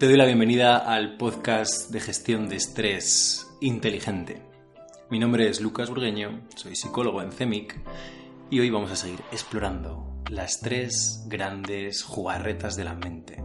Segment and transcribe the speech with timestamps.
[0.00, 4.40] Te doy la bienvenida al podcast de gestión de estrés inteligente.
[5.10, 7.78] Mi nombre es Lucas Burgueño, soy psicólogo en CEMIC
[8.48, 13.44] y hoy vamos a seguir explorando las tres grandes jugarretas de la mente.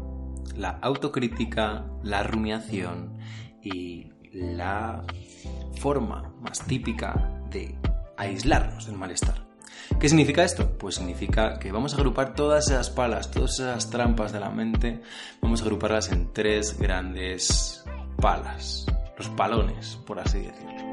[0.56, 3.18] La autocrítica, la rumiación
[3.62, 5.06] y la
[5.82, 7.78] forma más típica de
[8.16, 9.45] aislarnos del malestar.
[10.00, 10.78] ¿Qué significa esto?
[10.78, 15.02] Pues significa que vamos a agrupar todas esas palas, todas esas trampas de la mente,
[15.42, 17.84] vamos a agruparlas en tres grandes
[18.22, 18.86] palas,
[19.18, 20.86] los palones, por así decirlo.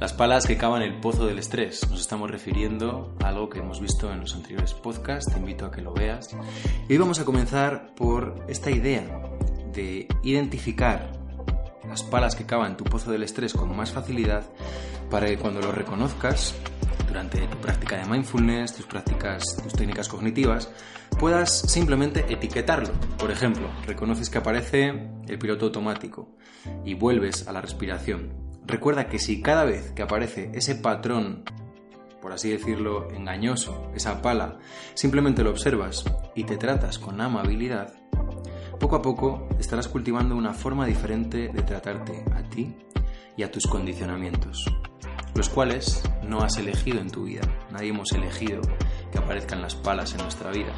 [0.00, 1.86] Las palas que cavan el pozo del estrés.
[1.90, 5.70] Nos estamos refiriendo a algo que hemos visto en los anteriores podcasts, te invito a
[5.70, 6.34] que lo veas.
[6.88, 9.02] Y hoy vamos a comenzar por esta idea
[9.74, 11.19] de identificar
[11.90, 14.44] las palas que cavan tu pozo del estrés con más facilidad
[15.10, 16.54] para que cuando lo reconozcas
[17.08, 20.70] durante tu práctica de mindfulness, tus prácticas, tus técnicas cognitivas,
[21.18, 22.92] puedas simplemente etiquetarlo.
[23.18, 26.28] Por ejemplo, reconoces que aparece el piloto automático
[26.84, 28.32] y vuelves a la respiración.
[28.64, 31.42] Recuerda que si cada vez que aparece ese patrón,
[32.22, 34.58] por así decirlo, engañoso, esa pala,
[34.94, 36.04] simplemente lo observas
[36.36, 37.99] y te tratas con amabilidad,
[38.80, 42.74] poco a poco estarás cultivando una forma diferente de tratarte a ti
[43.36, 44.66] y a tus condicionamientos
[45.34, 47.42] los cuales no has elegido en tu vida.
[47.70, 48.60] Nadie hemos elegido
[49.12, 50.74] que aparezcan las palas en nuestra vida.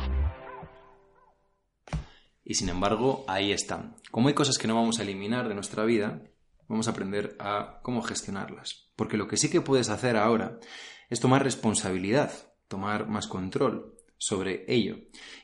[2.44, 3.96] Y sin embargo, ahí están.
[4.10, 6.22] Como hay cosas que no vamos a eliminar de nuestra vida,
[6.68, 8.92] vamos a aprender a cómo gestionarlas.
[8.96, 10.58] Porque lo que sí que puedes hacer ahora
[11.08, 12.32] es tomar responsabilidad,
[12.68, 14.96] tomar más control sobre ello.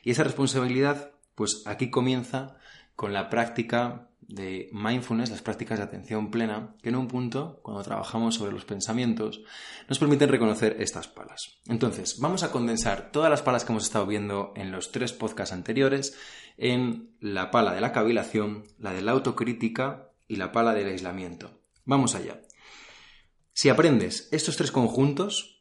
[0.03, 2.57] Y esa responsabilidad, pues aquí comienza
[2.97, 7.81] con la práctica de mindfulness, las prácticas de atención plena, que en un punto, cuando
[7.81, 9.41] trabajamos sobre los pensamientos,
[9.87, 11.61] nos permiten reconocer estas palas.
[11.65, 15.53] Entonces, vamos a condensar todas las palas que hemos estado viendo en los tres podcasts
[15.53, 16.13] anteriores
[16.57, 21.61] en la pala de la cavilación, la de la autocrítica y la pala del aislamiento.
[21.85, 22.41] Vamos allá.
[23.53, 25.58] Si aprendes estos tres conjuntos,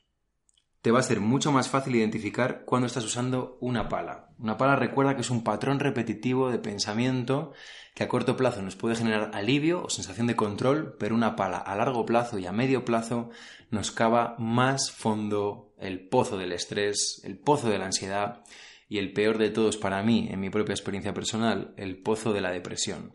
[0.89, 4.31] te va a ser mucho más fácil identificar cuando estás usando una pala.
[4.39, 7.53] Una pala recuerda que es un patrón repetitivo de pensamiento
[7.95, 11.59] que a corto plazo nos puede generar alivio o sensación de control, pero una pala
[11.59, 13.29] a largo plazo y a medio plazo
[13.71, 18.43] nos cava más fondo el pozo del estrés, el pozo de la ansiedad
[18.89, 22.41] y el peor de todos para mí, en mi propia experiencia personal, el pozo de
[22.41, 23.13] la depresión.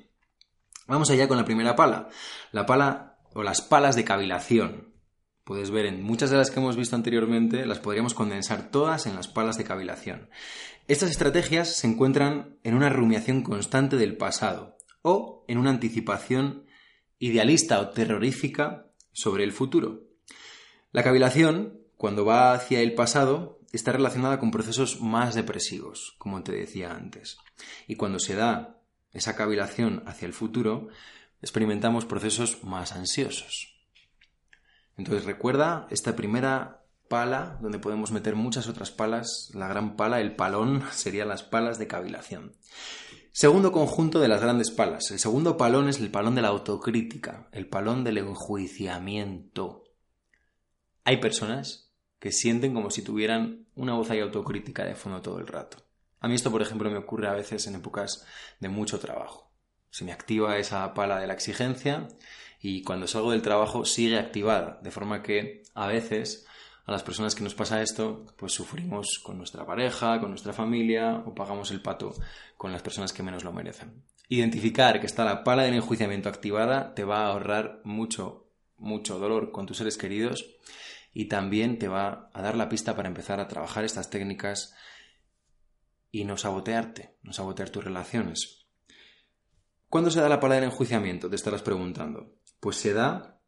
[0.86, 2.10] Vamos allá con la primera pala,
[2.52, 4.93] la pala o las palas de cavilación.
[5.44, 9.16] Puedes ver en muchas de las que hemos visto anteriormente, las podríamos condensar todas en
[9.16, 10.30] las palas de cavilación.
[10.88, 16.66] Estas estrategias se encuentran en una rumiación constante del pasado o en una anticipación
[17.20, 20.04] idealista o terrorífica sobre el futuro.
[20.92, 26.54] La cavilación, cuando va hacia el pasado, está relacionada con procesos más depresivos, como te
[26.54, 27.38] decía antes.
[27.88, 28.80] Y cuando se da
[29.12, 30.88] esa cavilación hacia el futuro,
[31.42, 33.73] experimentamos procesos más ansiosos.
[34.98, 40.36] Entonces recuerda esta primera pala, donde podemos meter muchas otras palas, la gran pala, el
[40.36, 42.54] palón, serían las palas de cavilación.
[43.32, 45.10] Segundo conjunto de las grandes palas.
[45.10, 49.86] El segundo palón es el palón de la autocrítica, el palón del enjuiciamiento.
[51.04, 55.48] Hay personas que sienten como si tuvieran una voz ahí autocrítica de fondo todo el
[55.48, 55.78] rato.
[56.20, 58.26] A mí esto, por ejemplo, me ocurre a veces en épocas
[58.60, 59.52] de mucho trabajo.
[59.90, 62.08] Se me activa esa pala de la exigencia
[62.66, 66.48] y cuando salgo del trabajo sigue activada, de forma que a veces
[66.86, 71.24] a las personas que nos pasa esto, pues sufrimos con nuestra pareja, con nuestra familia
[71.26, 72.16] o pagamos el pato
[72.56, 74.06] con las personas que menos lo merecen.
[74.30, 79.52] Identificar que está la pala del enjuiciamiento activada te va a ahorrar mucho, mucho dolor
[79.52, 80.50] con tus seres queridos
[81.14, 84.74] y también te va a dar la pista para empezar a trabajar estas técnicas
[86.12, 88.68] y no sabotearte, no sabotear tus relaciones.
[89.90, 91.30] ¿Cuándo se da la pala del enjuiciamiento?
[91.30, 92.42] Te estarás preguntando.
[92.64, 93.42] Pues se da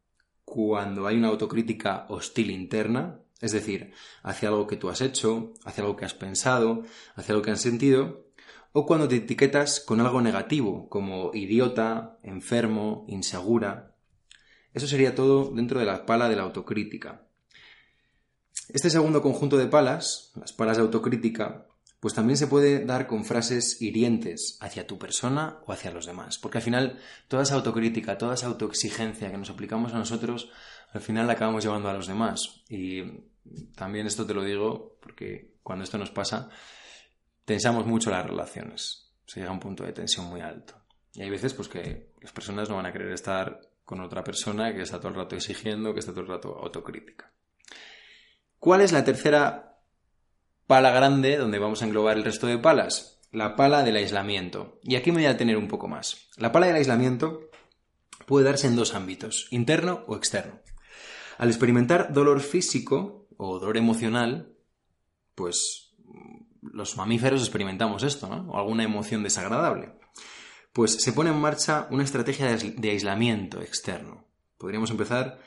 [0.44, 5.84] cuando hay una autocrítica hostil interna, es decir, hacia algo que tú has hecho, hacia
[5.84, 6.82] algo que has pensado,
[7.14, 8.26] hacia algo que has sentido,
[8.72, 13.96] o cuando te etiquetas con algo negativo, como idiota, enfermo, insegura.
[14.74, 17.26] Eso sería todo dentro de la pala de la autocrítica.
[18.68, 21.68] Este segundo conjunto de palas, las palas de autocrítica,
[22.00, 26.38] pues también se puede dar con frases hirientes hacia tu persona o hacia los demás.
[26.38, 26.98] Porque al final
[27.28, 30.50] toda esa autocrítica, toda esa autoexigencia que nos aplicamos a nosotros,
[30.92, 32.62] al final la acabamos llevando a los demás.
[32.68, 33.02] Y
[33.74, 36.50] también esto te lo digo porque cuando esto nos pasa,
[37.44, 39.14] tensamos mucho las relaciones.
[39.26, 40.74] Se llega a un punto de tensión muy alto.
[41.14, 44.74] Y hay veces pues que las personas no van a querer estar con otra persona
[44.74, 47.32] que está todo el rato exigiendo, que está todo el rato autocrítica.
[48.58, 49.75] ¿Cuál es la tercera
[50.66, 53.16] pala grande donde vamos a englobar el resto de palas?
[53.36, 54.78] la pala del aislamiento.
[54.82, 56.30] Y aquí me voy a tener un poco más.
[56.38, 57.50] La pala del aislamiento
[58.26, 60.60] puede darse en dos ámbitos, interno o externo.
[61.36, 64.54] Al experimentar dolor físico o dolor emocional,
[65.34, 65.94] pues
[66.62, 68.50] los mamíferos experimentamos esto, ¿no?
[68.50, 69.92] O alguna emoción desagradable.
[70.72, 74.26] Pues se pone en marcha una estrategia de aislamiento externo.
[74.56, 75.40] Podríamos empezar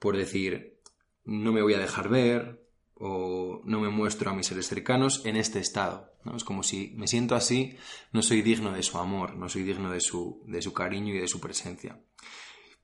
[0.00, 0.80] por decir,
[1.24, 2.65] no me voy a dejar ver,
[2.98, 6.12] o no me muestro a mis seres cercanos en este estado.
[6.24, 6.36] ¿no?
[6.36, 7.76] Es como si me siento así,
[8.12, 11.18] no soy digno de su amor, no soy digno de su, de su cariño y
[11.18, 12.00] de su presencia.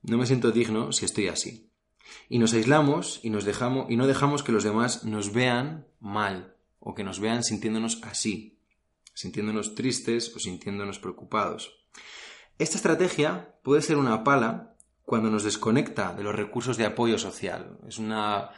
[0.03, 1.71] No me siento digno si estoy así.
[2.29, 6.55] Y nos aislamos y, nos dejamos, y no dejamos que los demás nos vean mal
[6.79, 8.59] o que nos vean sintiéndonos así,
[9.13, 11.79] sintiéndonos tristes o sintiéndonos preocupados.
[12.59, 14.75] Esta estrategia puede ser una pala
[15.05, 17.79] cuando nos desconecta de los recursos de apoyo social.
[17.87, 18.51] Es una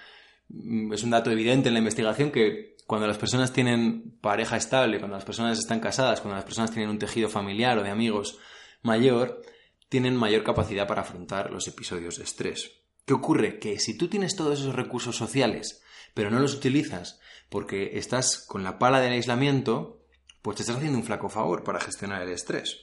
[0.50, 5.18] es un dato evidente en la investigación que cuando las personas tienen pareja estable, cuando
[5.18, 8.38] las personas están casadas, cuando las personas tienen un tejido familiar o de amigos
[8.84, 9.42] mayor,
[9.90, 12.84] tienen mayor capacidad para afrontar los episodios de estrés.
[13.06, 13.60] ¿Qué ocurre?
[13.60, 15.82] Que si tú tienes todos esos recursos sociales,
[16.14, 17.20] pero no los utilizas
[17.50, 20.06] porque estás con la pala del aislamiento,
[20.42, 22.82] pues te estás haciendo un flaco favor para gestionar el estrés.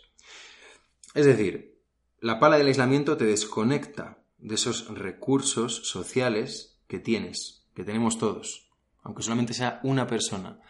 [1.14, 1.80] Es decir,
[2.20, 8.68] la pala del aislamiento te desconecta de esos recursos sociales que tienes, que tenemos todos,
[9.02, 10.60] aunque solamente sea una persona.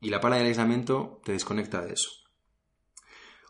[0.00, 2.10] Y la pala del aislamiento te desconecta de eso.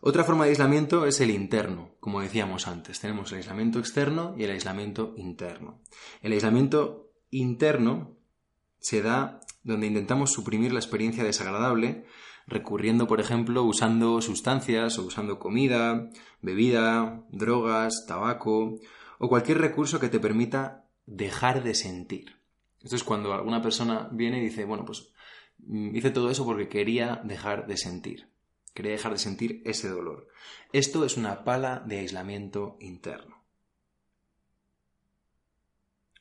[0.01, 2.99] Otra forma de aislamiento es el interno, como decíamos antes.
[2.99, 5.83] Tenemos el aislamiento externo y el aislamiento interno.
[6.23, 8.17] El aislamiento interno
[8.79, 12.07] se da donde intentamos suprimir la experiencia desagradable
[12.47, 16.09] recurriendo, por ejemplo, usando sustancias o usando comida,
[16.41, 18.79] bebida, drogas, tabaco
[19.19, 22.39] o cualquier recurso que te permita dejar de sentir.
[22.81, 25.11] Esto es cuando alguna persona viene y dice, bueno, pues
[25.57, 28.29] mm, hice todo eso porque quería dejar de sentir.
[28.73, 30.27] Quería dejar de sentir ese dolor.
[30.71, 33.43] Esto es una pala de aislamiento interno.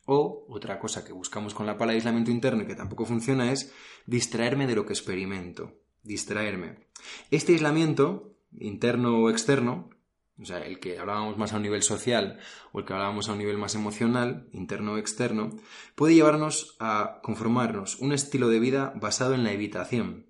[0.06, 3.52] O otra cosa que buscamos con la pala de aislamiento interno y que tampoco funciona
[3.52, 3.72] es
[4.06, 5.82] distraerme de lo que experimento.
[6.02, 6.88] Distraerme.
[7.30, 9.90] Este aislamiento, interno o externo,
[10.40, 12.38] o sea, el que hablábamos más a un nivel social
[12.72, 15.50] o el que hablábamos a un nivel más emocional, interno o externo,
[15.96, 20.26] puede llevarnos a conformarnos un estilo de vida basado en la evitación,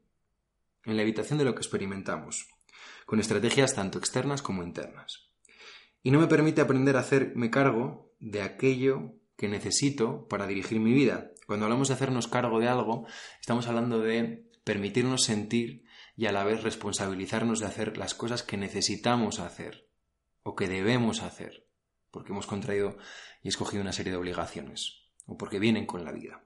[0.85, 2.49] en la evitación de lo que experimentamos,
[3.05, 5.29] con estrategias tanto externas como internas.
[6.03, 10.95] Y no me permite aprender a hacerme cargo de aquello que necesito para dirigir mi
[10.95, 11.33] vida.
[11.47, 13.07] Cuando hablamos de hacernos cargo de algo,
[13.41, 15.85] estamos hablando de permitirnos sentir
[16.17, 19.88] y a la vez responsabilizarnos de hacer las cosas que necesitamos hacer
[20.49, 21.67] o que debemos hacer,
[22.11, 22.97] porque hemos contraído
[23.43, 26.43] y escogido una serie de obligaciones, o porque vienen con la vida.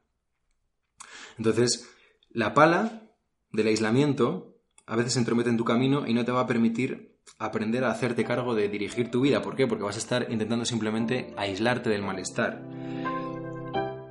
[1.38, 1.88] Entonces,
[2.30, 3.14] la pala
[3.52, 7.16] del aislamiento a veces se entromete en tu camino y no te va a permitir
[7.38, 9.40] aprender a hacerte cargo de dirigir tu vida.
[9.40, 9.68] ¿Por qué?
[9.68, 12.60] Porque vas a estar intentando simplemente aislarte del malestar.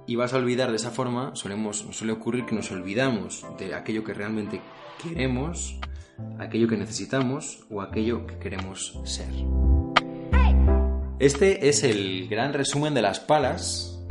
[0.08, 4.06] Y vas a olvidar de esa forma, solemos, suele ocurrir que nos olvidamos de aquello
[4.06, 4.62] que realmente
[5.04, 5.80] queremos,
[6.40, 9.32] aquello que necesitamos o aquello que queremos ser.
[11.22, 14.04] Este es el gran resumen de las palas.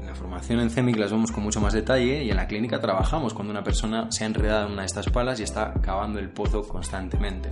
[0.00, 2.80] En la formación en CEMIC las vemos con mucho más detalle y en la clínica
[2.80, 6.18] trabajamos cuando una persona se ha enredado en una de estas palas y está cavando
[6.18, 7.50] el pozo constantemente.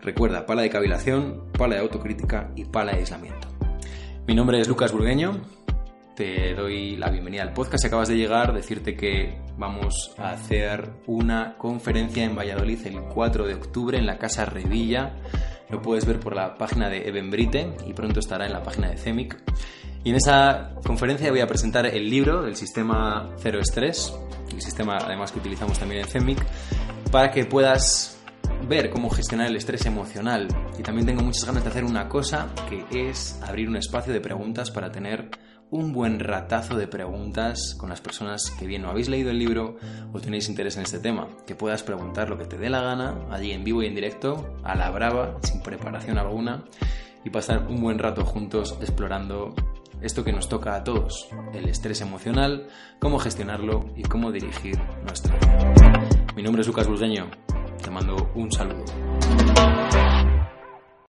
[0.00, 3.46] Recuerda, pala de cavilación, pala de autocrítica y pala de aislamiento.
[4.26, 5.42] Mi nombre es Lucas Burgueño,
[6.16, 7.82] te doy la bienvenida al podcast.
[7.82, 13.46] Si acabas de llegar, decirte que vamos a hacer una conferencia en Valladolid el 4
[13.46, 15.14] de octubre en la Casa Revilla
[15.72, 18.98] lo puedes ver por la página de Evenbrite y pronto estará en la página de
[18.98, 19.36] CEMIC.
[20.04, 24.12] Y en esa conferencia voy a presentar el libro del sistema Cero Estrés,
[24.52, 26.44] el sistema además que utilizamos también en CEMIC,
[27.10, 28.20] para que puedas
[28.68, 30.46] ver cómo gestionar el estrés emocional.
[30.78, 34.20] Y también tengo muchas ganas de hacer una cosa que es abrir un espacio de
[34.20, 35.30] preguntas para tener
[35.72, 39.76] un buen ratazo de preguntas con las personas que bien no habéis leído el libro
[40.12, 41.28] o tenéis interés en este tema.
[41.46, 44.54] Que puedas preguntar lo que te dé la gana, allí en vivo y en directo,
[44.62, 46.64] a la brava, sin preparación alguna,
[47.24, 49.54] y pasar un buen rato juntos explorando
[50.02, 55.34] esto que nos toca a todos, el estrés emocional, cómo gestionarlo y cómo dirigir nuestra
[55.38, 56.10] vida.
[56.36, 57.30] Mi nombre es Lucas Burgueño,
[57.82, 58.84] te mando un saludo.